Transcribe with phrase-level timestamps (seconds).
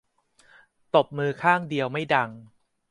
[0.95, 2.29] ตบมือข้างเดียวไม่ดัง